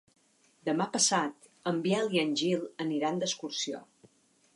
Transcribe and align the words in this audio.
Demà 0.69 0.85
passat 0.95 1.45
en 1.71 1.81
Biel 1.83 2.09
i 2.17 2.21
en 2.21 2.33
Gil 2.41 2.65
aniran 2.87 3.21
d'excursió. 3.25 3.83